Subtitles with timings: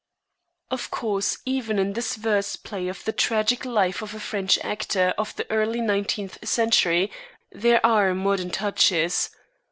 [0.71, 5.13] Of course, even in this verse play of the tragic life of a French actor
[5.15, 7.11] of the early nineteenth century
[7.51, 9.29] there are modern touches.